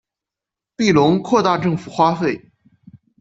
[0.75, 2.49] 庇隆扩大政府花费。